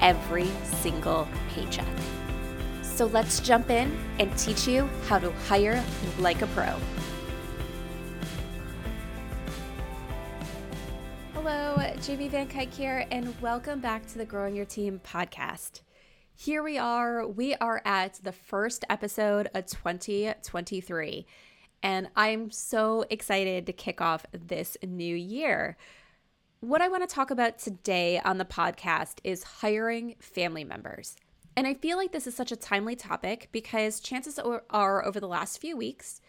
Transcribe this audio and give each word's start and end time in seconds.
every 0.00 0.48
single 0.64 1.28
paycheck. 1.50 1.86
So 2.82 3.06
let's 3.06 3.40
jump 3.40 3.70
in 3.70 3.96
and 4.18 4.36
teach 4.38 4.66
you 4.66 4.88
how 5.06 5.18
to 5.18 5.30
hire 5.30 5.84
like 6.18 6.42
a 6.42 6.46
pro. 6.48 6.78
Hello, 11.34 11.76
Jamie 12.02 12.28
Van 12.28 12.48
Cuyk 12.48 12.72
here, 12.72 13.06
and 13.10 13.38
welcome 13.40 13.80
back 13.80 14.06
to 14.06 14.18
the 14.18 14.24
Growing 14.24 14.56
Your 14.56 14.64
Team 14.64 15.00
podcast. 15.04 15.82
Here 16.34 16.62
we 16.62 16.76
are. 16.76 17.26
We 17.26 17.54
are 17.54 17.80
at 17.84 18.20
the 18.22 18.32
first 18.32 18.84
episode 18.90 19.48
of 19.54 19.66
2023, 19.66 21.26
and 21.82 22.08
I'm 22.16 22.50
so 22.50 23.04
excited 23.10 23.66
to 23.66 23.72
kick 23.72 24.00
off 24.00 24.26
this 24.32 24.76
new 24.82 25.14
year. 25.14 25.76
What 26.66 26.82
I 26.82 26.88
want 26.88 27.08
to 27.08 27.14
talk 27.14 27.30
about 27.30 27.60
today 27.60 28.18
on 28.18 28.38
the 28.38 28.44
podcast 28.44 29.20
is 29.22 29.44
hiring 29.44 30.16
family 30.18 30.64
members. 30.64 31.14
And 31.54 31.64
I 31.64 31.74
feel 31.74 31.96
like 31.96 32.10
this 32.10 32.26
is 32.26 32.34
such 32.34 32.50
a 32.50 32.56
timely 32.56 32.96
topic 32.96 33.50
because 33.52 34.00
chances 34.00 34.36
are 34.36 35.06
over 35.06 35.20
the 35.20 35.28
last 35.28 35.60
few 35.60 35.76
weeks, 35.76 36.20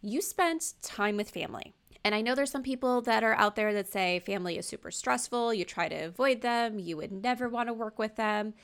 you 0.00 0.22
spent 0.22 0.72
time 0.80 1.18
with 1.18 1.28
family. 1.28 1.74
And 2.06 2.14
I 2.14 2.22
know 2.22 2.34
there's 2.34 2.50
some 2.50 2.62
people 2.62 3.02
that 3.02 3.22
are 3.22 3.34
out 3.34 3.54
there 3.54 3.74
that 3.74 3.92
say 3.92 4.20
family 4.20 4.56
is 4.56 4.64
super 4.64 4.90
stressful, 4.90 5.52
you 5.52 5.66
try 5.66 5.90
to 5.90 6.06
avoid 6.06 6.40
them, 6.40 6.78
you 6.78 6.96
would 6.96 7.12
never 7.12 7.46
want 7.46 7.68
to 7.68 7.74
work 7.74 7.98
with 7.98 8.16
them. 8.16 8.54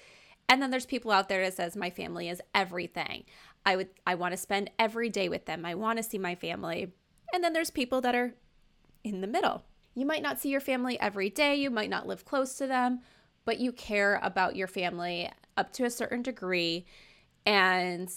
And 0.48 0.62
then 0.62 0.70
there's 0.70 0.86
people 0.86 1.10
out 1.10 1.28
there 1.28 1.44
that 1.44 1.52
says 1.52 1.76
my 1.76 1.90
family 1.90 2.30
is 2.30 2.40
everything. 2.54 3.24
I 3.66 3.76
would 3.76 3.88
I 4.06 4.14
want 4.14 4.32
to 4.32 4.38
spend 4.38 4.70
every 4.78 5.10
day 5.10 5.28
with 5.28 5.44
them. 5.44 5.66
I 5.66 5.74
want 5.74 5.98
to 5.98 6.02
see 6.02 6.16
my 6.16 6.36
family. 6.36 6.94
And 7.34 7.44
then 7.44 7.52
there's 7.52 7.70
people 7.70 8.00
that 8.00 8.14
are 8.14 8.32
in 9.04 9.20
the 9.20 9.26
middle. 9.26 9.64
You 9.94 10.06
might 10.06 10.22
not 10.22 10.40
see 10.40 10.48
your 10.48 10.60
family 10.60 10.98
every 11.00 11.30
day, 11.30 11.56
you 11.56 11.70
might 11.70 11.90
not 11.90 12.06
live 12.06 12.24
close 12.24 12.54
to 12.54 12.66
them, 12.66 13.00
but 13.44 13.60
you 13.60 13.72
care 13.72 14.20
about 14.22 14.56
your 14.56 14.68
family 14.68 15.30
up 15.56 15.72
to 15.74 15.84
a 15.84 15.90
certain 15.90 16.22
degree 16.22 16.86
and 17.44 18.10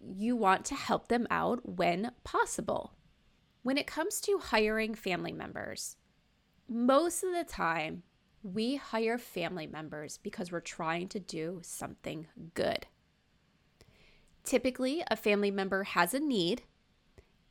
you 0.00 0.34
want 0.34 0.64
to 0.66 0.74
help 0.74 1.08
them 1.08 1.26
out 1.30 1.68
when 1.68 2.12
possible. 2.24 2.94
When 3.62 3.76
it 3.76 3.86
comes 3.86 4.20
to 4.22 4.38
hiring 4.38 4.94
family 4.94 5.32
members, 5.32 5.96
most 6.68 7.22
of 7.22 7.32
the 7.32 7.44
time 7.44 8.04
we 8.42 8.76
hire 8.76 9.18
family 9.18 9.66
members 9.66 10.18
because 10.22 10.50
we're 10.50 10.60
trying 10.60 11.08
to 11.08 11.20
do 11.20 11.60
something 11.62 12.26
good. 12.54 12.86
Typically, 14.44 15.02
a 15.10 15.16
family 15.16 15.50
member 15.50 15.84
has 15.84 16.14
a 16.14 16.20
need, 16.20 16.62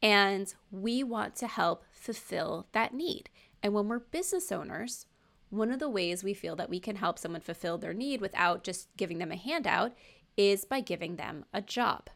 and 0.01 0.55
we 0.71 1.03
want 1.03 1.35
to 1.35 1.47
help 1.47 1.83
fulfill 1.91 2.67
that 2.71 2.93
need. 2.93 3.29
And 3.61 3.73
when 3.73 3.87
we're 3.87 3.99
business 3.99 4.51
owners, 4.51 5.05
one 5.49 5.71
of 5.71 5.79
the 5.79 5.89
ways 5.89 6.23
we 6.23 6.33
feel 6.33 6.55
that 6.57 6.69
we 6.69 6.79
can 6.79 6.95
help 6.95 7.19
someone 7.19 7.41
fulfill 7.41 7.77
their 7.77 7.93
need 7.93 8.21
without 8.21 8.63
just 8.63 8.95
giving 8.97 9.17
them 9.17 9.31
a 9.31 9.35
handout 9.35 9.93
is 10.37 10.63
by 10.65 10.79
giving 10.79 11.15
them 11.15 11.45
a 11.53 11.61
job. 11.61 12.09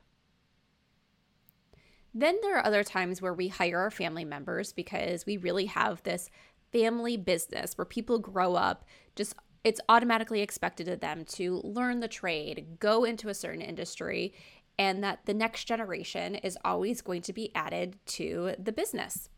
Then 2.14 2.38
there 2.42 2.58
are 2.58 2.66
other 2.66 2.84
times 2.84 3.22
where 3.22 3.34
we 3.34 3.48
hire 3.48 3.80
our 3.80 3.92
family 3.92 4.24
members 4.24 4.72
because 4.72 5.26
we 5.26 5.38
really 5.38 5.66
have 5.66 6.04
this 6.04 6.30
family 6.72 7.18
business 7.18 7.78
where 7.78 7.86
people 7.86 8.20
grow 8.20 8.56
up 8.56 8.86
just 9.16 9.36
it's 9.64 9.82
automatically 9.88 10.42
expected 10.42 10.88
of 10.90 11.00
them 11.00 11.24
to 11.24 11.62
learn 11.64 12.02
the 12.02 12.08
trade, 12.08 12.78
go 12.80 13.06
into 13.06 13.30
a 13.30 13.34
certain 13.34 13.62
industry, 13.62 14.34
and 14.78 15.04
that 15.04 15.20
the 15.26 15.34
next 15.34 15.64
generation 15.66 16.36
is 16.36 16.58
always 16.66 17.02
going 17.02 17.22
to 17.22 17.34
be 17.34 17.56
added 17.56 17.98
to 18.06 18.56
the 18.60 18.74
business. 18.74 19.30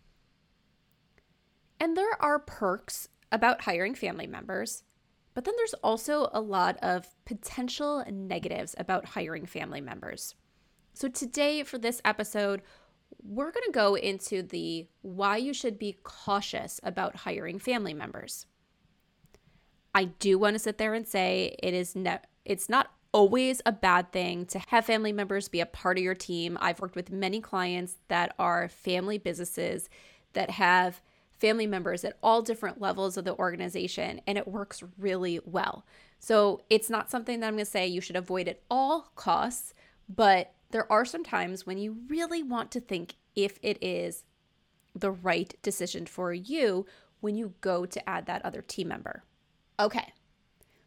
And 1.79 1.95
there 1.95 2.21
are 2.21 2.39
perks 2.39 3.09
about 3.31 3.61
hiring 3.61 3.95
family 3.95 4.27
members, 4.27 4.83
but 5.33 5.43
then 5.43 5.53
there's 5.57 5.73
also 5.75 6.29
a 6.33 6.41
lot 6.41 6.77
of 6.81 7.07
potential 7.25 8.03
negatives 8.09 8.75
about 8.77 9.05
hiring 9.05 9.45
family 9.45 9.81
members. 9.81 10.35
So 10.93 11.09
today, 11.09 11.63
for 11.63 11.77
this 11.77 12.01
episode, 12.05 12.61
we're 13.21 13.51
going 13.51 13.65
to 13.65 13.71
go 13.71 13.95
into 13.95 14.41
the 14.41 14.87
why 15.01 15.37
you 15.37 15.53
should 15.53 15.77
be 15.77 15.97
cautious 16.03 16.79
about 16.83 17.17
hiring 17.17 17.59
family 17.59 17.93
members. 17.93 18.45
I 19.93 20.05
do 20.05 20.37
want 20.37 20.55
to 20.55 20.59
sit 20.59 20.77
there 20.77 20.93
and 20.93 21.07
say 21.07 21.55
it 21.61 21.73
is 21.73 21.95
ne- 21.95 22.19
it's 22.45 22.69
not 22.69 22.91
always 23.11 23.61
a 23.65 23.71
bad 23.71 24.11
thing 24.11 24.45
to 24.45 24.59
have 24.67 24.85
family 24.85 25.13
members 25.13 25.47
be 25.47 25.61
a 25.61 25.65
part 25.65 25.97
of 25.97 26.03
your 26.03 26.15
team. 26.15 26.57
I've 26.59 26.81
worked 26.81 26.95
with 26.95 27.11
many 27.11 27.39
clients 27.39 27.95
that 28.09 28.35
are 28.37 28.67
family 28.67 29.17
businesses 29.17 29.89
that 30.33 30.49
have 30.51 31.01
family 31.39 31.67
members 31.67 32.03
at 32.03 32.17
all 32.23 32.41
different 32.41 32.81
levels 32.81 33.17
of 33.17 33.25
the 33.25 33.37
organization, 33.37 34.21
and 34.25 34.37
it 34.37 34.47
works 34.47 34.83
really 34.97 35.39
well. 35.45 35.85
So 36.19 36.61
it's 36.69 36.89
not 36.89 37.11
something 37.11 37.39
that 37.39 37.47
I'm 37.47 37.55
going 37.55 37.65
to 37.65 37.69
say 37.69 37.87
you 37.87 38.01
should 38.01 38.15
avoid 38.15 38.47
at 38.47 38.61
all 38.69 39.11
costs, 39.15 39.73
but 40.07 40.53
there 40.71 40.91
are 40.91 41.05
some 41.05 41.23
times 41.23 41.65
when 41.65 41.77
you 41.77 41.97
really 42.07 42.43
want 42.43 42.71
to 42.71 42.79
think 42.79 43.15
if 43.35 43.59
it 43.61 43.77
is 43.81 44.23
the 44.93 45.11
right 45.11 45.53
decision 45.61 46.05
for 46.05 46.33
you 46.33 46.85
when 47.19 47.35
you 47.35 47.53
go 47.61 47.85
to 47.85 48.09
add 48.09 48.25
that 48.25 48.43
other 48.45 48.61
team 48.61 48.87
member. 48.87 49.23
Okay, 49.79 50.13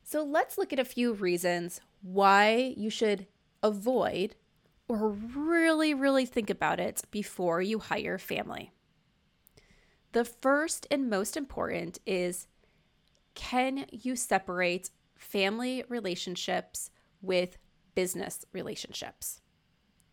so 0.03 0.25
let's 0.25 0.57
look 0.57 0.73
at 0.73 0.79
a 0.79 0.85
few 0.85 1.12
reasons 1.12 1.81
why 2.01 2.75
you 2.77 2.89
should 2.89 3.27
avoid 3.62 4.35
or 4.89 5.11
really, 5.11 5.93
really 5.93 6.25
think 6.25 6.49
about 6.49 6.81
it 6.81 7.03
before 7.11 7.61
you 7.61 7.79
hire 7.79 8.17
family. 8.19 8.73
The 10.12 10.25
first 10.25 10.87
and 10.90 11.10
most 11.10 11.37
important 11.37 11.99
is 12.06 12.46
can 13.34 13.87
you 13.90 14.16
separate 14.16 14.90
family 15.16 15.84
relationships 15.88 16.90
with 17.20 17.58
business 17.94 18.44
relationships? 18.52 19.40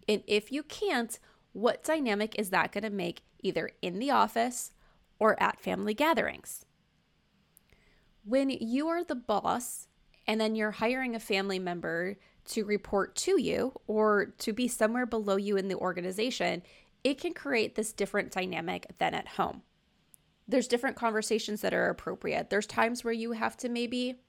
And 0.08 0.22
if 0.28 0.52
you 0.52 0.64
can't, 0.64 1.18
what 1.54 1.84
dynamic 1.84 2.38
is 2.38 2.50
that 2.50 2.72
going 2.72 2.84
to 2.84 2.90
make 2.90 3.24
either 3.40 3.72
in 3.82 4.00
the 4.00 4.12
office 4.12 4.74
or 5.18 5.42
at 5.42 5.62
family 5.62 5.94
gatherings? 5.94 6.66
When 8.24 8.50
you 8.50 8.88
are 8.90 9.04
the 9.04 9.16
boss 9.16 9.88
and 10.28 10.42
then 10.42 10.56
you're 10.56 10.72
hiring 10.72 11.16
a 11.16 11.20
family 11.20 11.60
member 11.60 12.18
to 12.50 12.66
report 12.66 13.16
to 13.16 13.42
you 13.42 13.74
or 13.88 14.34
to 14.40 14.52
be 14.52 14.68
somewhere 14.68 15.06
below 15.06 15.38
you 15.38 15.56
in 15.56 15.68
the 15.68 15.76
organization, 15.76 16.64
it 17.04 17.20
can 17.20 17.34
create 17.34 17.76
this 17.76 17.94
different 17.94 18.32
dynamic 18.32 18.88
than 18.98 19.14
at 19.14 19.30
home 19.30 19.62
there's 20.48 20.68
different 20.68 20.96
conversations 20.96 21.62
that 21.62 21.74
are 21.74 21.90
appropriate. 21.90 22.50
There's 22.50 22.68
times 22.68 23.04
where 23.04 23.14
you 23.14 23.32
have 23.34 23.58
to 23.58 23.70
maybe 23.70 24.20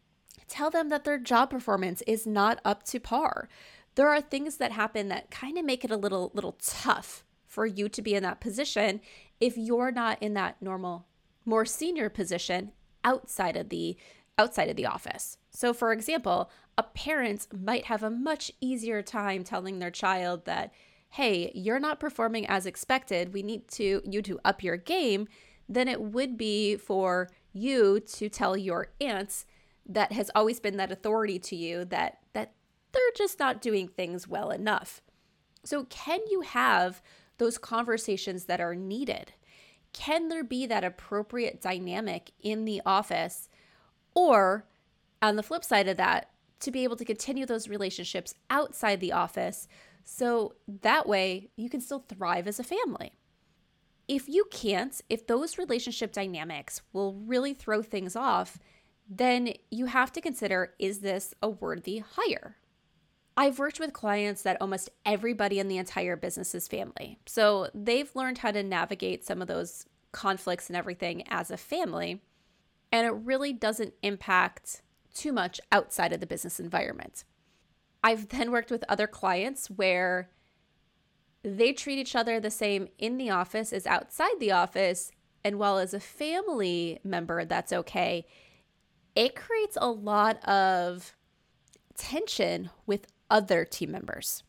tell 0.49 0.71
them 0.71 0.89
that 0.89 1.05
their 1.05 1.19
job 1.19 1.51
performance 1.51 2.03
is 2.07 2.27
not 2.27 2.61
up 2.65 2.83
to 2.85 3.01
par. 3.01 3.49
There 3.95 4.09
are 4.09 4.21
things 4.21 4.59
that 4.59 4.73
happen 4.73 5.09
that 5.09 5.31
kind 5.31 5.59
of 5.59 5.65
make 5.65 5.85
it 5.85 5.91
a 5.91 5.97
little 5.97 6.31
little 6.35 6.59
tough 6.63 7.25
for 7.47 7.67
you 7.67 7.89
to 7.89 8.03
be 8.03 8.15
in 8.15 8.23
that 8.23 8.41
position 8.41 9.01
if 9.41 9.57
you're 9.57 9.91
not 9.91 10.23
in 10.23 10.35
that 10.35 10.61
normal, 10.61 11.07
more 11.45 11.65
senior 11.65 12.09
position 12.09 12.73
outside 13.05 13.57
of 13.57 13.69
the 13.69 13.97
outside 14.39 14.69
of 14.69 14.77
the 14.77 14.87
office. 14.87 15.39
So 15.51 15.73
for 15.73 15.93
example, 15.93 16.51
a 16.77 16.83
parent 16.83 17.47
might 17.53 17.87
have 17.87 18.03
a 18.03 18.11
much 18.11 18.53
easier 18.61 19.01
time 19.01 19.45
telling 19.45 19.79
their 19.79 19.91
child 19.91 20.45
that, 20.45 20.73
"Hey, 21.11 21.51
you're 21.55 21.81
not 21.81 22.01
performing 22.01 22.47
as 22.47 22.67
expected. 22.67 23.33
We 23.33 23.43
need 23.43 23.69
to 23.69 24.03
you 24.05 24.21
to 24.23 24.39
up 24.45 24.63
your 24.63 24.77
game." 24.77 25.27
Than 25.69 25.89
it 25.89 26.01
would 26.01 26.37
be 26.37 26.77
for 26.77 27.29
you 27.53 28.01
to 28.01 28.29
tell 28.29 28.57
your 28.57 28.89
aunts 29.01 29.47
that 29.89 30.13
has 30.13 30.31
always 30.35 30.61
been 30.61 30.77
that 30.77 30.93
authority 30.93 31.39
to 31.39 31.57
you 31.57 31.85
that 31.85 32.19
that 32.33 32.53
they're 32.93 33.03
just 33.17 33.39
not 33.39 33.61
doing 33.61 33.89
things 33.89 34.27
well 34.27 34.51
enough. 34.51 35.01
So 35.65 35.85
can 35.85 36.21
you 36.31 36.43
have 36.43 37.03
those 37.39 37.59
conversations 37.59 38.45
that 38.45 38.61
are 38.61 38.75
needed? 38.75 39.33
Can 39.93 40.29
there 40.29 40.45
be 40.45 40.67
that 40.67 40.85
appropriate 40.85 41.61
dynamic 41.61 42.31
in 42.41 42.65
the 42.65 42.83
office 42.87 43.49
or 44.15 44.67
on 45.23 45.37
the 45.37 45.43
flip 45.43 45.65
side 45.65 45.89
of 45.89 45.97
that 45.97 46.31
to 46.61 46.71
be 46.71 46.85
able 46.85 46.97
to 46.97 47.05
continue 47.05 47.47
those 47.47 47.69
relationships 47.69 48.35
outside 48.49 49.01
the 49.01 49.13
office 49.13 49.69
so 50.05 50.55
that 50.83 51.09
way 51.09 51.51
you 51.57 51.69
can 51.69 51.81
still 51.81 52.01
thrive 52.01 52.47
as 52.47 52.59
a 52.59 52.65
family? 52.65 53.13
If 54.09 54.29
you 54.29 54.47
can't, 54.51 55.01
if 55.09 55.27
those 55.27 55.59
relationship 55.59 56.13
dynamics 56.13 56.83
will 56.93 57.15
really 57.15 57.55
throw 57.55 57.83
things 57.83 58.15
off, 58.15 58.59
then 59.09 59.53
you 59.71 59.87
have 59.87 60.13
to 60.13 60.21
consider 60.21 60.75
is 60.79 61.01
this 61.01 61.35
a 61.43 61.49
worthy 61.49 61.99
hire? 61.99 62.57
I've 63.37 63.59
worked 63.59 63.79
with 63.79 63.93
clients 63.93 64.43
that 64.43 64.57
almost 64.61 64.89
everybody 65.05 65.59
in 65.59 65.69
the 65.69 65.77
entire 65.77 66.17
business 66.17 66.55
is 66.55 66.67
family. 66.67 67.19
So 67.27 67.69
they've 67.75 68.11
learned 68.15 68.39
how 68.39 68.51
to 68.51 68.63
navigate 68.63 69.27
some 69.27 69.43
of 69.43 69.49
those 69.49 69.87
conflicts 70.13 70.69
and 70.69 70.77
everything 70.77 71.23
as 71.29 71.51
a 71.51 71.59
family. 71.59 72.23
And 72.91 73.07
it 73.07 73.11
really 73.11 73.53
doesn't 73.53 73.93
impact 74.03 74.81
too 75.13 75.33
much 75.33 75.61
outside 75.71 76.13
of 76.13 76.21
the 76.21 76.27
business 76.27 76.59
environment. 76.59 77.25
I've 78.03 78.29
then 78.29 78.51
worked 78.51 78.71
with 78.71 78.85
other 78.89 79.07
clients 79.07 79.69
where 79.69 80.31
they 81.47 81.73
treat 81.73 81.99
each 81.99 82.17
other 82.17 82.41
the 82.41 82.51
same 82.51 82.89
in 82.99 83.19
the 83.19 83.31
office 83.31 83.73
as 83.73 83.87
outside 83.87 84.41
the 84.41 84.51
office. 84.51 85.13
And 85.45 85.61
while 85.61 85.79
as 85.79 85.95
a 85.95 86.01
family 86.01 86.99
member, 87.05 87.45
that's 87.45 87.73
okay, 87.73 88.27
it 89.15 89.37
creates 89.37 89.79
a 89.81 89.89
lot 89.89 90.45
of 90.45 91.15
tension 91.95 92.71
with 92.85 93.07
other 93.31 93.65
team 93.65 93.93
members. 93.93 94.43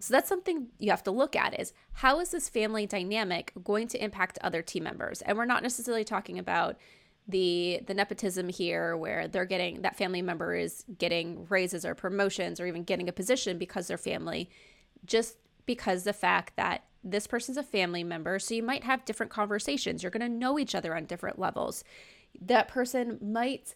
So 0.00 0.12
that's 0.12 0.28
something 0.28 0.66
you 0.80 0.90
have 0.90 1.04
to 1.04 1.12
look 1.12 1.36
at 1.36 1.58
is 1.60 1.72
how 1.92 2.18
is 2.18 2.32
this 2.32 2.48
family 2.48 2.86
dynamic 2.86 3.52
going 3.62 3.86
to 3.88 4.02
impact 4.02 4.36
other 4.42 4.62
team 4.62 4.82
members? 4.82 5.22
And 5.22 5.38
we're 5.38 5.44
not 5.44 5.62
necessarily 5.62 6.04
talking 6.04 6.40
about 6.40 6.76
the 7.28 7.80
the 7.86 7.94
nepotism 7.94 8.48
here 8.48 8.96
where 8.96 9.28
they're 9.28 9.44
getting 9.44 9.82
that 9.82 9.96
family 9.96 10.22
member 10.22 10.56
is 10.56 10.84
getting 10.98 11.46
raises 11.48 11.84
or 11.84 11.94
promotions 11.94 12.58
or 12.58 12.66
even 12.66 12.82
getting 12.82 13.08
a 13.08 13.12
position 13.12 13.58
because 13.58 13.86
they're 13.86 13.96
family. 13.96 14.50
Just 15.04 15.36
because 15.66 16.04
the 16.04 16.12
fact 16.12 16.56
that 16.56 16.84
this 17.04 17.26
person's 17.26 17.58
a 17.58 17.62
family 17.62 18.04
member, 18.04 18.38
so 18.38 18.54
you 18.54 18.62
might 18.62 18.84
have 18.84 19.04
different 19.04 19.32
conversations. 19.32 20.02
You're 20.02 20.10
going 20.10 20.20
to 20.20 20.28
know 20.28 20.58
each 20.58 20.74
other 20.74 20.96
on 20.96 21.06
different 21.06 21.38
levels. 21.38 21.82
That 22.40 22.68
person 22.68 23.18
might 23.20 23.74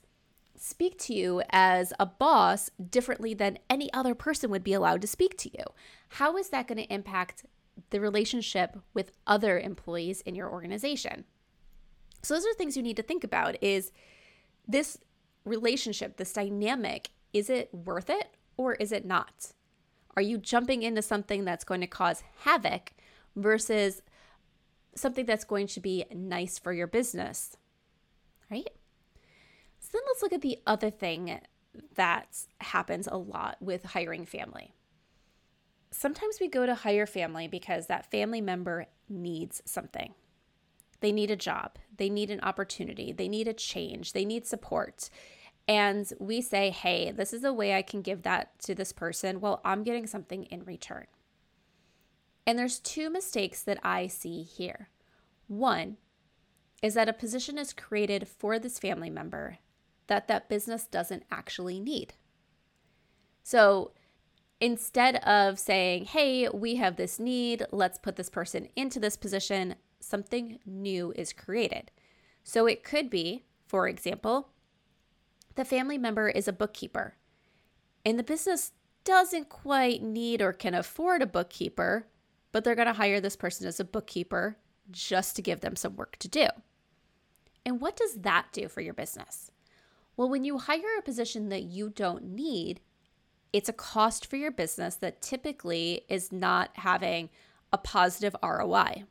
speak 0.56 0.98
to 0.98 1.14
you 1.14 1.42
as 1.50 1.92
a 1.98 2.06
boss 2.06 2.70
differently 2.90 3.34
than 3.34 3.58
any 3.68 3.92
other 3.92 4.14
person 4.14 4.50
would 4.50 4.64
be 4.64 4.72
allowed 4.72 5.00
to 5.02 5.06
speak 5.06 5.36
to 5.38 5.50
you. 5.52 5.64
How 6.10 6.36
is 6.36 6.50
that 6.50 6.68
going 6.68 6.78
to 6.78 6.92
impact 6.92 7.44
the 7.90 8.00
relationship 8.00 8.78
with 8.94 9.12
other 9.26 9.58
employees 9.58 10.22
in 10.22 10.34
your 10.34 10.50
organization? 10.50 11.24
So 12.22 12.34
those 12.34 12.46
are 12.46 12.54
things 12.54 12.76
you 12.76 12.82
need 12.82 12.96
to 12.96 13.02
think 13.02 13.22
about 13.22 13.62
is 13.62 13.92
this 14.66 14.98
relationship, 15.44 16.16
this 16.16 16.32
dynamic, 16.32 17.10
is 17.32 17.50
it 17.50 17.72
worth 17.72 18.08
it 18.08 18.34
or 18.56 18.74
is 18.74 18.92
it 18.92 19.04
not? 19.04 19.52
Are 20.16 20.22
you 20.22 20.38
jumping 20.38 20.82
into 20.82 21.02
something 21.02 21.44
that's 21.44 21.64
going 21.64 21.82
to 21.82 21.86
cause 21.86 22.22
havoc 22.40 22.92
versus 23.34 24.02
something 24.94 25.26
that's 25.26 25.44
going 25.44 25.66
to 25.68 25.80
be 25.80 26.04
nice 26.14 26.58
for 26.58 26.72
your 26.72 26.86
business? 26.86 27.56
Right? 28.50 28.70
So 29.78 29.90
then 29.92 30.02
let's 30.06 30.22
look 30.22 30.32
at 30.32 30.40
the 30.40 30.58
other 30.66 30.90
thing 30.90 31.40
that 31.94 32.38
happens 32.60 33.06
a 33.06 33.18
lot 33.18 33.58
with 33.60 33.84
hiring 33.84 34.24
family. 34.24 34.72
Sometimes 35.90 36.38
we 36.40 36.48
go 36.48 36.66
to 36.66 36.74
hire 36.74 37.06
family 37.06 37.46
because 37.46 37.86
that 37.86 38.10
family 38.10 38.40
member 38.40 38.86
needs 39.08 39.62
something. 39.66 40.14
They 41.00 41.12
need 41.12 41.30
a 41.30 41.36
job, 41.36 41.76
they 41.94 42.08
need 42.08 42.30
an 42.30 42.40
opportunity, 42.40 43.12
they 43.12 43.28
need 43.28 43.48
a 43.48 43.52
change, 43.52 44.12
they 44.12 44.24
need 44.24 44.46
support 44.46 45.10
and 45.68 46.10
we 46.20 46.40
say, 46.40 46.70
hey, 46.70 47.10
this 47.10 47.32
is 47.32 47.44
a 47.44 47.52
way 47.52 47.74
I 47.74 47.82
can 47.82 48.02
give 48.02 48.22
that 48.22 48.58
to 48.60 48.74
this 48.74 48.92
person. 48.92 49.40
Well, 49.40 49.60
I'm 49.64 49.82
getting 49.82 50.06
something 50.06 50.44
in 50.44 50.64
return. 50.64 51.06
And 52.46 52.58
there's 52.58 52.78
two 52.78 53.10
mistakes 53.10 53.62
that 53.62 53.78
I 53.82 54.06
see 54.06 54.42
here. 54.42 54.90
One 55.48 55.96
is 56.82 56.94
that 56.94 57.08
a 57.08 57.12
position 57.12 57.58
is 57.58 57.72
created 57.72 58.28
for 58.28 58.58
this 58.58 58.78
family 58.78 59.10
member 59.10 59.58
that 60.06 60.28
that 60.28 60.48
business 60.48 60.86
doesn't 60.86 61.24
actually 61.30 61.80
need. 61.80 62.14
So 63.42 63.92
instead 64.60 65.16
of 65.16 65.58
saying, 65.58 66.04
hey, 66.06 66.48
we 66.48 66.76
have 66.76 66.96
this 66.96 67.18
need, 67.18 67.66
let's 67.72 67.98
put 67.98 68.14
this 68.16 68.30
person 68.30 68.68
into 68.76 69.00
this 69.00 69.16
position, 69.16 69.74
something 69.98 70.60
new 70.64 71.12
is 71.16 71.32
created. 71.32 71.90
So 72.44 72.66
it 72.66 72.84
could 72.84 73.10
be, 73.10 73.46
for 73.66 73.88
example, 73.88 74.50
the 75.56 75.64
family 75.64 75.98
member 75.98 76.28
is 76.28 76.46
a 76.46 76.52
bookkeeper, 76.52 77.16
and 78.04 78.18
the 78.18 78.22
business 78.22 78.72
doesn't 79.04 79.48
quite 79.48 80.02
need 80.02 80.40
or 80.42 80.52
can 80.52 80.74
afford 80.74 81.22
a 81.22 81.26
bookkeeper, 81.26 82.06
but 82.52 82.64
they're 82.64 82.74
going 82.74 82.86
to 82.86 82.92
hire 82.92 83.20
this 83.20 83.36
person 83.36 83.66
as 83.66 83.80
a 83.80 83.84
bookkeeper 83.84 84.56
just 84.90 85.36
to 85.36 85.42
give 85.42 85.60
them 85.60 85.76
some 85.76 85.96
work 85.96 86.16
to 86.18 86.28
do. 86.28 86.46
And 87.64 87.80
what 87.80 87.96
does 87.96 88.14
that 88.22 88.46
do 88.52 88.68
for 88.68 88.80
your 88.80 88.94
business? 88.94 89.50
Well, 90.16 90.28
when 90.28 90.44
you 90.44 90.58
hire 90.58 90.98
a 90.98 91.02
position 91.02 91.48
that 91.50 91.64
you 91.64 91.90
don't 91.90 92.24
need, 92.24 92.80
it's 93.52 93.68
a 93.68 93.72
cost 93.72 94.26
for 94.26 94.36
your 94.36 94.50
business 94.50 94.94
that 94.96 95.22
typically 95.22 96.04
is 96.08 96.32
not 96.32 96.70
having 96.74 97.28
a 97.72 97.78
positive 97.78 98.36
ROI, 98.42 99.04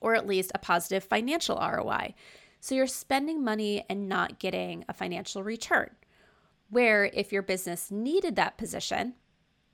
or 0.00 0.14
at 0.14 0.26
least 0.26 0.52
a 0.54 0.58
positive 0.58 1.04
financial 1.04 1.56
ROI. 1.56 2.14
So 2.62 2.76
you're 2.76 2.86
spending 2.86 3.42
money 3.42 3.84
and 3.90 4.08
not 4.08 4.38
getting 4.38 4.84
a 4.88 4.92
financial 4.92 5.42
return. 5.42 5.90
Where 6.70 7.06
if 7.06 7.32
your 7.32 7.42
business 7.42 7.90
needed 7.90 8.36
that 8.36 8.56
position, 8.56 9.14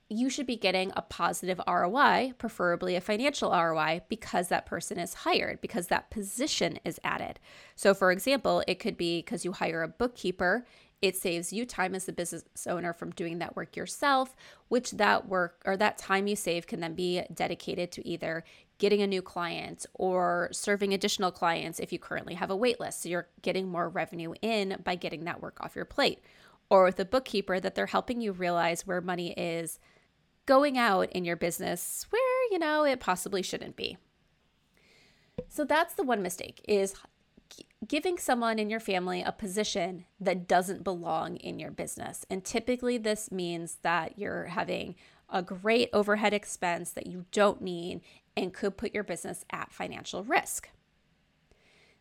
you 0.09 0.27
should 0.27 0.47
be 0.47 0.55
getting 0.55 0.91
a 0.95 1.03
positive 1.03 1.61
ROI, 1.67 2.33
preferably 2.39 2.95
a 2.95 3.01
financial 3.01 3.51
ROI, 3.51 4.01
because 4.09 4.47
that 4.47 4.65
person 4.65 4.97
is 4.97 5.13
hired, 5.13 5.61
because 5.61 5.85
that 5.87 6.09
position 6.09 6.79
is 6.83 6.99
added. 7.03 7.39
So, 7.75 7.93
for 7.93 8.11
example, 8.11 8.63
it 8.67 8.79
could 8.79 8.97
be 8.97 9.19
because 9.19 9.45
you 9.45 9.51
hire 9.51 9.83
a 9.83 9.87
bookkeeper, 9.87 10.65
it 11.01 11.15
saves 11.15 11.53
you 11.53 11.65
time 11.65 11.95
as 11.95 12.05
the 12.05 12.13
business 12.13 12.43
owner 12.67 12.91
from 12.91 13.11
doing 13.11 13.39
that 13.39 13.55
work 13.55 13.75
yourself, 13.75 14.35
which 14.67 14.91
that 14.91 15.27
work 15.27 15.61
or 15.65 15.77
that 15.77 15.97
time 15.97 16.27
you 16.27 16.35
save 16.35 16.67
can 16.67 16.79
then 16.81 16.93
be 16.93 17.21
dedicated 17.33 17.91
to 17.93 18.07
either 18.07 18.43
getting 18.79 19.01
a 19.01 19.07
new 19.07 19.21
client 19.21 19.85
or 19.93 20.49
serving 20.51 20.93
additional 20.93 21.31
clients 21.31 21.79
if 21.79 21.91
you 21.93 21.99
currently 21.99 22.33
have 22.33 22.49
a 22.49 22.55
wait 22.55 22.79
list. 22.79 23.03
So 23.03 23.09
you're 23.09 23.27
getting 23.41 23.69
more 23.69 23.89
revenue 23.89 24.33
in 24.41 24.77
by 24.83 24.95
getting 24.95 25.25
that 25.25 25.41
work 25.41 25.59
off 25.61 25.75
your 25.75 25.85
plate. 25.85 26.19
Or 26.69 26.83
with 26.83 26.99
a 26.99 27.05
bookkeeper 27.05 27.59
that 27.59 27.75
they're 27.75 27.87
helping 27.87 28.21
you 28.21 28.31
realize 28.31 28.85
where 28.85 29.01
money 29.01 29.31
is 29.31 29.79
going 30.45 30.77
out 30.77 31.11
in 31.11 31.25
your 31.25 31.35
business 31.35 32.05
where, 32.09 32.51
you 32.51 32.59
know, 32.59 32.83
it 32.83 32.99
possibly 32.99 33.41
shouldn't 33.41 33.75
be. 33.75 33.97
So 35.47 35.63
that's 35.63 35.93
the 35.93 36.03
one 36.03 36.21
mistake 36.21 36.63
is 36.67 36.95
giving 37.87 38.17
someone 38.17 38.59
in 38.59 38.69
your 38.69 38.79
family 38.79 39.21
a 39.21 39.31
position 39.31 40.05
that 40.19 40.47
doesn't 40.47 40.83
belong 40.83 41.37
in 41.37 41.59
your 41.59 41.71
business. 41.71 42.25
And 42.29 42.43
typically 42.43 42.97
this 42.97 43.31
means 43.31 43.77
that 43.83 44.19
you're 44.19 44.45
having 44.45 44.95
a 45.29 45.41
great 45.41 45.89
overhead 45.93 46.33
expense 46.33 46.91
that 46.91 47.07
you 47.07 47.25
don't 47.31 47.61
need 47.61 48.01
and 48.35 48.53
could 48.53 48.77
put 48.77 48.93
your 48.93 49.03
business 49.03 49.45
at 49.51 49.71
financial 49.71 50.23
risk. 50.23 50.69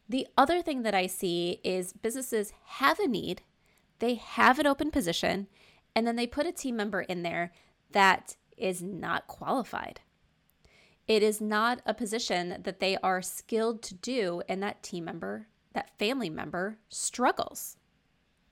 The 0.08 0.26
other 0.36 0.62
thing 0.62 0.82
that 0.82 0.94
I 0.94 1.06
see 1.06 1.60
is 1.62 1.92
businesses 1.92 2.52
have 2.64 2.98
a 2.98 3.06
need, 3.06 3.42
they 3.98 4.14
have 4.14 4.58
an 4.58 4.66
open 4.66 4.90
position, 4.90 5.46
and 5.94 6.06
then 6.06 6.16
they 6.16 6.26
put 6.26 6.46
a 6.46 6.52
team 6.52 6.76
member 6.76 7.02
in 7.02 7.22
there 7.22 7.52
that 7.92 8.36
is 8.56 8.82
not 8.82 9.26
qualified. 9.26 10.00
It 11.06 11.22
is 11.22 11.40
not 11.40 11.82
a 11.86 11.94
position 11.94 12.62
that 12.62 12.80
they 12.80 12.96
are 12.98 13.22
skilled 13.22 13.82
to 13.82 13.94
do, 13.94 14.42
and 14.48 14.62
that 14.62 14.82
team 14.82 15.04
member, 15.04 15.46
that 15.74 15.96
family 15.98 16.30
member 16.30 16.78
struggles. 16.88 17.76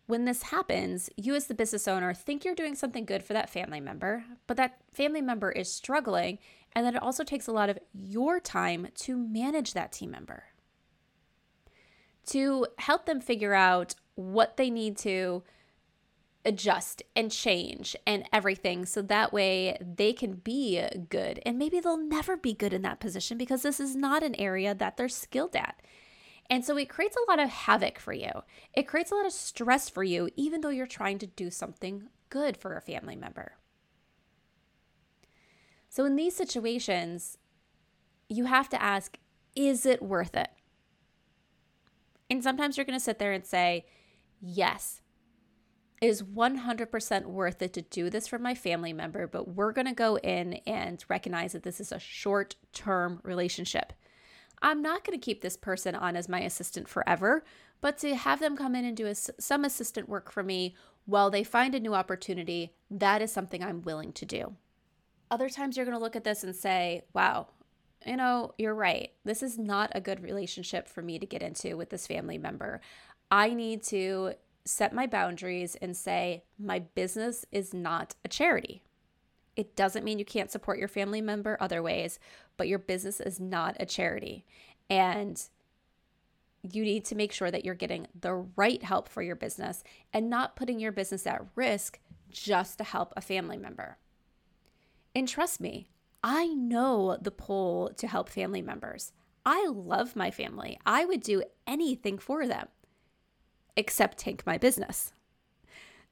When 0.07 0.25
this 0.25 0.45
happens, 0.45 1.11
you 1.17 1.35
as 1.35 1.47
the 1.47 1.55
business 1.55 1.89
owner 1.89 2.15
think 2.15 2.45
you're 2.45 2.55
doing 2.55 2.77
something 2.77 3.05
good 3.05 3.25
for 3.25 3.33
that 3.33 3.51
family 3.51 3.81
member, 3.81 4.25
but 4.47 4.57
that 4.57 4.79
family 4.93 5.21
member 5.21 5.51
is 5.51 5.73
struggling 5.73 6.39
And 6.77 6.85
then 6.85 6.95
it 6.95 7.03
also 7.03 7.25
takes 7.25 7.49
a 7.49 7.53
lot 7.53 7.71
of 7.71 7.79
your 7.95 8.39
time 8.39 8.89
to 8.97 9.17
manage 9.17 9.73
that 9.73 9.93
team 9.93 10.11
member, 10.11 10.45
to 12.27 12.67
help 12.77 13.07
them 13.07 13.19
figure 13.19 13.55
out 13.55 13.95
what 14.15 14.59
they 14.59 14.69
need 14.69 14.99
to 14.99 15.43
adjust 16.45 17.03
and 17.17 17.33
change 17.33 17.97
and 18.07 18.29
everything 18.31 18.85
so 18.85 19.01
that 19.01 19.33
way 19.33 19.79
they 19.81 20.13
can 20.13 20.35
be 20.35 20.87
good. 21.09 21.41
And 21.47 21.59
maybe 21.59 21.81
they'll 21.81 21.97
never 21.97 22.37
be 22.37 22.53
good 22.53 22.75
in 22.75 22.83
that 22.83 23.01
position 23.01 23.39
because 23.39 23.63
this 23.63 23.81
is 23.81 23.97
not 23.97 24.23
an 24.23 24.35
area 24.35 24.75
that 24.75 24.99
they're 24.99 25.09
skilled 25.09 25.57
at. 25.57 25.81
And 26.49 26.65
so 26.65 26.77
it 26.77 26.89
creates 26.89 27.17
a 27.17 27.31
lot 27.31 27.41
of 27.41 27.49
havoc 27.49 27.99
for 27.99 28.13
you. 28.13 28.31
It 28.73 28.87
creates 28.87 29.11
a 29.11 29.15
lot 29.15 29.27
of 29.27 29.33
stress 29.33 29.89
for 29.89 30.05
you, 30.05 30.29
even 30.37 30.61
though 30.61 30.71
you're 30.71 30.87
trying 30.87 31.19
to 31.19 31.27
do 31.27 31.51
something 31.51 32.05
good 32.29 32.57
for 32.57 32.77
a 32.77 32.81
family 32.81 33.17
member. 33.17 33.57
So 35.89 36.05
in 36.05 36.17
these 36.17 36.37
situations, 36.37 37.39
you 38.29 38.45
have 38.45 38.69
to 38.71 38.83
ask, 38.83 39.19
is 39.55 39.87
it 39.87 40.03
worth 40.03 40.37
it? 40.37 40.51
And 42.29 42.43
sometimes 42.43 42.77
you're 42.77 42.87
going 42.87 42.99
to 42.99 43.05
sit 43.05 43.19
there 43.19 43.33
and 43.33 43.47
say, 43.47 43.87
yes, 44.41 45.01
it 46.03 46.09
is 46.09 46.23
100% 46.23 47.25
worth 47.25 47.63
it 47.63 47.73
to 47.73 47.83
do 47.83 48.11
this 48.11 48.29
for 48.29 48.39
my 48.39 48.55
family 48.55 48.93
member, 48.93 49.27
but 49.27 49.49
we're 49.49 49.73
going 49.73 49.87
to 49.87 49.95
go 49.95 50.19
in 50.19 50.55
and 50.67 51.03
recognize 51.09 51.53
that 51.53 51.63
this 51.63 51.81
is 51.81 51.93
a 51.93 51.99
short 51.99 52.57
term 52.73 53.21
relationship. 53.23 53.93
I'm 54.63 54.83
not 54.83 55.05
going 55.05 55.19
to 55.19 55.25
keep 55.25 55.43
this 55.43 55.57
person 55.57 55.95
on 55.95 56.17
as 56.17 56.29
my 56.29 56.41
assistant 56.41 56.89
forever, 56.89 57.45
but 57.81 57.99
to 57.99 58.15
have 58.15 58.41
them 58.41 58.57
come 58.57 58.75
in 58.75 58.85
and 58.85 58.97
do 58.97 59.07
a, 59.07 59.15
some 59.15 59.65
assistant 59.65 60.09
work 60.09 60.31
for 60.31 60.43
me 60.43 60.75
while 61.05 61.31
they 61.31 61.45
find 61.45 61.75
a 61.75 61.81
new 61.81 61.95
opportunity, 61.95 62.75
that 62.91 63.23
is 63.23 63.33
something 63.33 63.63
I'm 63.63 63.83
willing 63.83 64.13
to 64.15 64.27
do. 64.27 64.57
Other 65.31 65.49
times 65.49 65.77
you're 65.77 65.87
going 65.87 65.97
to 65.97 66.03
look 66.03 66.17
at 66.17 66.25
this 66.25 66.43
and 66.45 66.55
say, 66.55 67.05
wow, 67.13 67.49
you 68.05 68.17
know, 68.17 68.53
you're 68.59 68.75
right. 68.75 69.13
This 69.25 69.43
is 69.43 69.59
not 69.59 69.91
a 69.95 70.01
good 70.01 70.23
relationship 70.23 70.89
for 70.89 71.03
me 71.03 71.19
to 71.19 71.27
get 71.27 71.43
into 71.43 71.77
with 71.77 71.91
this 71.91 72.07
family 72.07 72.39
member. 72.39 72.81
I 73.31 73.55
need 73.55 73.83
to 73.85 74.35
set 74.65 74.93
my 74.93 75.07
boundaries 75.07 75.77
and 75.77 75.97
say, 75.97 76.45
my 76.59 76.81
business 76.81 77.45
is 77.53 77.73
not 77.73 78.15
a 78.25 78.29
charity. 78.29 78.83
It 79.57 79.75
doesn't 79.75 80.05
mean 80.05 80.19
you 80.19 80.25
can't 80.25 80.51
support 80.51 80.79
your 80.79 80.89
family 80.89 81.21
member 81.21 81.57
other 81.59 81.83
ways, 81.83 82.19
but 82.57 82.69
your 82.69 82.79
business 82.79 83.21
is 83.21 83.41
not 83.41 83.77
a 83.81 83.87
charity. 83.87 84.45
And 84.89 85.43
you 86.63 86.83
need 86.83 87.05
to 87.07 87.15
make 87.15 87.33
sure 87.33 87.51
that 87.51 87.65
you're 87.65 87.75
getting 87.75 88.07
the 88.19 88.35
right 88.35 88.83
help 88.83 89.09
for 89.09 89.23
your 89.23 89.37
business 89.37 89.83
and 90.13 90.29
not 90.29 90.57
putting 90.57 90.79
your 90.79 90.93
business 90.93 91.27
at 91.27 91.45
risk 91.55 91.99
just 92.31 92.79
to 92.79 92.85
help 92.85 93.13
a 93.17 93.21
family 93.21 93.57
member. 93.57 93.99
And 95.15 95.27
trust 95.27 95.61
me, 95.61 95.89
I 96.23 96.49
know 96.49 97.17
the 97.21 97.31
pull 97.31 97.91
to 97.97 98.07
help 98.07 98.29
family 98.29 98.63
members. 98.63 99.13
I 99.45 99.69
love 99.69 100.17
my 100.17 100.31
family. 100.31 100.79
I 100.85 101.05
would 101.05 101.23
do 101.23 101.45
anything 101.67 102.19
for 102.19 102.47
them 102.47 102.69
except 103.77 104.19
tank 104.19 104.43
my 104.45 104.59
business. 104.59 105.13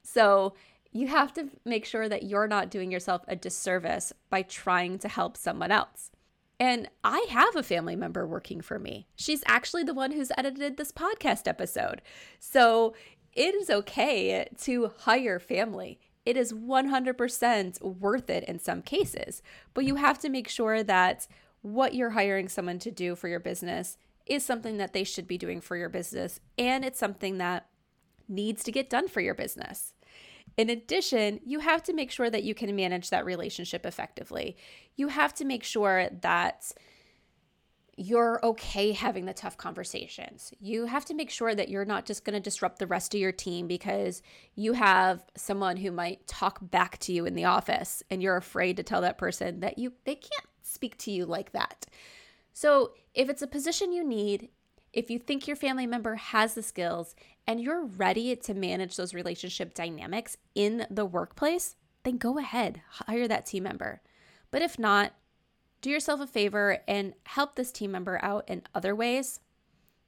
So 0.02 0.54
you 0.94 1.08
have 1.08 1.32
to 1.34 1.50
make 1.64 1.84
sure 1.84 2.08
that 2.08 2.22
you're 2.22 2.46
not 2.46 2.70
doing 2.70 2.90
yourself 2.90 3.22
a 3.26 3.34
disservice 3.34 4.12
by 4.30 4.42
trying 4.42 4.98
to 5.00 5.08
help 5.08 5.36
someone 5.36 5.72
else. 5.72 6.12
And 6.60 6.88
I 7.02 7.26
have 7.30 7.56
a 7.56 7.64
family 7.64 7.96
member 7.96 8.24
working 8.24 8.60
for 8.60 8.78
me. 8.78 9.08
She's 9.16 9.42
actually 9.44 9.82
the 9.82 9.92
one 9.92 10.12
who's 10.12 10.30
edited 10.38 10.76
this 10.76 10.92
podcast 10.92 11.48
episode. 11.48 12.00
So 12.38 12.94
it 13.32 13.56
is 13.56 13.68
okay 13.68 14.48
to 14.62 14.92
hire 15.00 15.40
family. 15.40 15.98
It 16.24 16.36
is 16.36 16.52
100% 16.52 17.82
worth 17.82 18.30
it 18.30 18.44
in 18.44 18.60
some 18.60 18.80
cases, 18.80 19.42
but 19.74 19.84
you 19.84 19.96
have 19.96 20.18
to 20.20 20.28
make 20.28 20.48
sure 20.48 20.84
that 20.84 21.26
what 21.60 21.94
you're 21.94 22.10
hiring 22.10 22.48
someone 22.48 22.78
to 22.78 22.92
do 22.92 23.16
for 23.16 23.26
your 23.26 23.40
business 23.40 23.96
is 24.26 24.44
something 24.44 24.76
that 24.76 24.92
they 24.92 25.04
should 25.04 25.26
be 25.26 25.36
doing 25.36 25.60
for 25.60 25.76
your 25.76 25.88
business 25.88 26.40
and 26.56 26.84
it's 26.84 26.98
something 26.98 27.38
that 27.38 27.66
needs 28.28 28.62
to 28.64 28.72
get 28.72 28.88
done 28.88 29.08
for 29.08 29.20
your 29.20 29.34
business. 29.34 29.93
In 30.56 30.70
addition, 30.70 31.40
you 31.44 31.60
have 31.60 31.82
to 31.84 31.92
make 31.92 32.10
sure 32.10 32.30
that 32.30 32.44
you 32.44 32.54
can 32.54 32.74
manage 32.76 33.10
that 33.10 33.24
relationship 33.24 33.84
effectively. 33.84 34.56
You 34.94 35.08
have 35.08 35.34
to 35.34 35.44
make 35.44 35.64
sure 35.64 36.08
that 36.22 36.72
you're 37.96 38.40
okay 38.44 38.92
having 38.92 39.24
the 39.24 39.32
tough 39.32 39.56
conversations. 39.56 40.52
You 40.60 40.86
have 40.86 41.04
to 41.06 41.14
make 41.14 41.30
sure 41.30 41.54
that 41.54 41.68
you're 41.68 41.84
not 41.84 42.06
just 42.06 42.24
going 42.24 42.34
to 42.34 42.40
disrupt 42.40 42.78
the 42.78 42.86
rest 42.86 43.14
of 43.14 43.20
your 43.20 43.32
team 43.32 43.68
because 43.68 44.22
you 44.54 44.72
have 44.72 45.22
someone 45.36 45.76
who 45.76 45.92
might 45.92 46.26
talk 46.26 46.58
back 46.60 46.98
to 46.98 47.12
you 47.12 47.24
in 47.24 47.34
the 47.34 47.44
office 47.44 48.02
and 48.10 48.22
you're 48.22 48.36
afraid 48.36 48.76
to 48.78 48.82
tell 48.82 49.00
that 49.02 49.18
person 49.18 49.60
that 49.60 49.78
you 49.78 49.92
they 50.04 50.16
can't 50.16 50.48
speak 50.62 50.98
to 50.98 51.10
you 51.10 51.24
like 51.24 51.52
that. 51.52 51.86
So, 52.52 52.92
if 53.14 53.28
it's 53.28 53.42
a 53.42 53.46
position 53.46 53.92
you 53.92 54.06
need, 54.06 54.48
if 54.94 55.10
you 55.10 55.18
think 55.18 55.46
your 55.46 55.56
family 55.56 55.86
member 55.86 56.14
has 56.14 56.54
the 56.54 56.62
skills 56.62 57.16
and 57.48 57.60
you're 57.60 57.84
ready 57.84 58.34
to 58.36 58.54
manage 58.54 58.96
those 58.96 59.12
relationship 59.12 59.74
dynamics 59.74 60.36
in 60.54 60.86
the 60.88 61.04
workplace, 61.04 61.74
then 62.04 62.16
go 62.16 62.38
ahead, 62.38 62.80
hire 62.88 63.26
that 63.26 63.44
team 63.44 63.64
member. 63.64 64.00
But 64.52 64.62
if 64.62 64.78
not, 64.78 65.12
do 65.80 65.90
yourself 65.90 66.20
a 66.20 66.28
favor 66.28 66.78
and 66.86 67.14
help 67.26 67.56
this 67.56 67.72
team 67.72 67.90
member 67.90 68.20
out 68.22 68.48
in 68.48 68.62
other 68.72 68.94
ways 68.94 69.40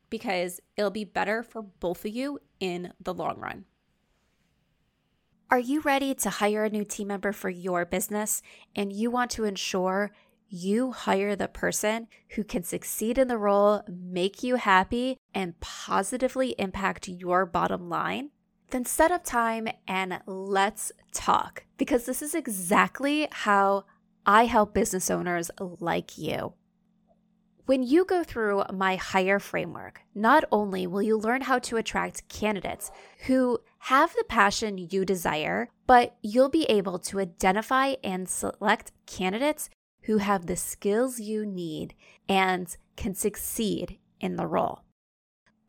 because 0.09 0.61
it'll 0.77 0.91
be 0.91 1.05
better 1.05 1.43
for 1.43 1.63
both 1.63 2.05
of 2.05 2.15
you 2.15 2.39
in 2.61 2.93
the 3.01 3.13
long 3.13 3.41
run. 3.41 3.65
Are 5.51 5.59
you 5.59 5.81
ready 5.81 6.15
to 6.15 6.31
hire 6.31 6.65
a 6.65 6.71
new 6.71 6.85
team 6.85 7.09
member 7.09 7.33
for 7.33 7.51
your 7.51 7.85
business 7.85 8.41
and 8.77 8.93
you 8.93 9.11
want 9.11 9.33
to 9.33 9.45
ensure 9.45 10.13
you 10.49 10.93
hire 10.93 11.35
the 11.35 11.49
person 11.49 12.09
who 12.31 12.45
can 12.45 12.63
succeed 12.63 13.19
in 13.19 13.29
the 13.29 13.39
role, 13.39 13.83
make 13.89 14.43
you 14.43 14.57
happy, 14.57 15.19
and 15.35 15.59
positively 15.61 16.55
impact 16.59 17.09
your 17.09 17.47
bottom 17.47 17.89
line, 17.89 18.31
then 18.71 18.85
set 18.85 19.11
up 19.11 19.25
time 19.25 19.69
and 19.87 20.21
let's 20.27 20.93
talk 21.13 21.65
because 21.77 22.05
this 22.05 22.23
is 22.23 22.35
exactly 22.35 23.29
how 23.31 23.85
I 24.25 24.47
help 24.47 24.75
business 24.75 25.11
owners 25.11 25.51
like 25.59 26.19
you. 26.19 26.55
When 27.67 27.83
you 27.83 28.05
go 28.05 28.23
through 28.23 28.63
my 28.73 28.95
hire 28.95 29.41
framework, 29.41 30.03
not 30.15 30.45
only 30.53 30.87
will 30.87 31.03
you 31.03 31.19
learn 31.19 31.43
how 31.43 31.59
to 31.61 31.77
attract 31.77 32.29
candidates 32.29 32.93
who 33.27 33.59
have 33.79 34.13
the 34.15 34.25
passion 34.29 34.79
you 34.79 35.05
desire, 35.05 35.69
but 35.87 36.17
you'll 36.23 36.49
be 36.49 36.65
able 36.65 37.01
to 37.01 37.19
identify 37.19 37.95
and 38.05 38.29
select 38.29 38.93
candidates 39.07 39.69
who 40.07 40.19
have 40.19 40.47
the 40.47 40.57
skills 40.57 41.21
you 41.21 41.45
need 41.45 41.95
and 42.29 42.77
can 42.97 43.15
succeed 43.15 43.99
in 44.21 44.37
the 44.37 44.47
role. 44.47 44.83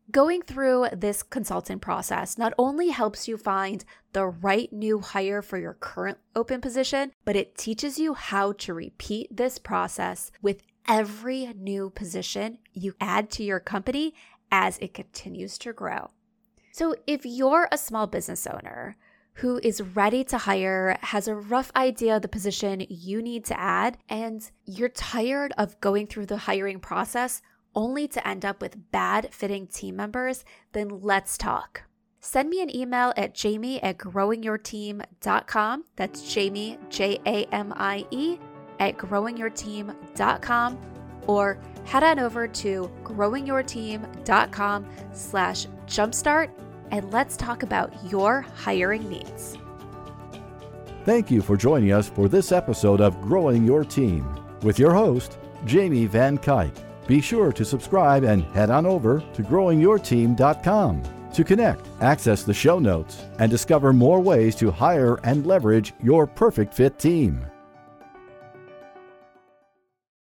Going 0.09 0.41
through 0.41 0.87
this 0.93 1.21
consultant 1.21 1.81
process 1.81 2.37
not 2.37 2.53
only 2.57 2.89
helps 2.89 3.27
you 3.27 3.35
find 3.35 3.83
the 4.13 4.25
right 4.25 4.71
new 4.71 4.99
hire 4.99 5.41
for 5.41 5.57
your 5.57 5.73
current 5.73 6.17
open 6.33 6.61
position, 6.61 7.11
but 7.25 7.35
it 7.35 7.57
teaches 7.57 7.99
you 7.99 8.13
how 8.13 8.53
to 8.53 8.73
repeat 8.73 9.35
this 9.35 9.59
process 9.59 10.31
with 10.41 10.61
every 10.87 11.51
new 11.57 11.89
position 11.89 12.59
you 12.73 12.95
add 13.01 13.29
to 13.31 13.43
your 13.43 13.59
company 13.59 14.13
as 14.49 14.77
it 14.77 14.93
continues 14.93 15.57
to 15.57 15.73
grow. 15.73 16.11
So, 16.71 16.95
if 17.05 17.25
you're 17.25 17.67
a 17.71 17.77
small 17.77 18.07
business 18.07 18.47
owner 18.47 18.95
who 19.37 19.59
is 19.61 19.81
ready 19.81 20.23
to 20.23 20.37
hire, 20.37 20.97
has 21.01 21.27
a 21.27 21.35
rough 21.35 21.71
idea 21.75 22.15
of 22.15 22.21
the 22.23 22.27
position 22.27 22.85
you 22.89 23.21
need 23.21 23.45
to 23.45 23.59
add, 23.59 23.97
and 24.09 24.49
you're 24.65 24.89
tired 24.89 25.53
of 25.57 25.79
going 25.79 26.07
through 26.07 26.25
the 26.25 26.37
hiring 26.37 26.79
process 26.79 27.41
only 27.75 28.07
to 28.07 28.27
end 28.27 28.43
up 28.43 28.59
with 28.61 28.91
bad 28.91 29.31
fitting 29.31 29.67
team 29.67 29.95
members, 29.95 30.43
then 30.71 30.89
let's 31.01 31.37
talk. 31.37 31.83
Send 32.19 32.49
me 32.49 32.63
an 32.63 32.75
email 32.75 33.13
at 33.15 33.35
jamie 33.35 33.81
at 33.83 33.99
growingyourteam.com. 33.99 35.83
That's 35.95 36.33
Jamie, 36.33 36.79
J 36.89 37.19
A 37.27 37.45
M 37.53 37.71
I 37.77 38.05
E, 38.09 38.39
at 38.79 38.97
growingyourteam.com 38.97 40.79
or 41.27 41.59
head 41.85 42.03
on 42.03 42.17
over 42.19 42.47
to 42.47 42.91
growingyourteam.com 43.03 44.85
slash 45.13 45.67
jumpstart 45.85 46.49
and 46.91 47.11
let's 47.11 47.37
talk 47.37 47.63
about 47.63 47.93
your 48.09 48.41
hiring 48.41 49.07
needs. 49.09 49.57
Thank 51.05 51.31
you 51.31 51.41
for 51.41 51.55
joining 51.55 51.93
us 51.93 52.09
for 52.09 52.27
this 52.27 52.51
episode 52.51 52.99
of 52.99 53.21
Growing 53.21 53.65
Your 53.65 53.83
Team 53.83 54.27
with 54.61 54.77
your 54.77 54.93
host, 54.93 55.37
Jamie 55.65 56.05
Van 56.05 56.37
Cuyk. 56.37 56.73
Be 57.07 57.21
sure 57.21 57.53
to 57.53 57.63
subscribe 57.63 58.23
and 58.23 58.43
head 58.53 58.69
on 58.69 58.85
over 58.85 59.23
to 59.33 59.41
growingyourteam.com 59.43 61.03
to 61.33 61.43
connect, 61.43 61.87
access 62.01 62.43
the 62.43 62.53
show 62.53 62.79
notes, 62.79 63.23
and 63.39 63.49
discover 63.49 63.93
more 63.93 64.19
ways 64.19 64.55
to 64.55 64.71
hire 64.71 65.15
and 65.23 65.45
leverage 65.45 65.93
your 66.01 66.27
perfect 66.27 66.73
fit 66.73 66.99
team. 66.99 67.45